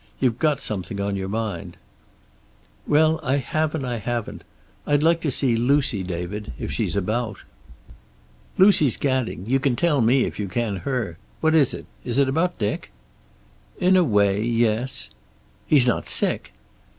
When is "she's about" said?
6.71-7.43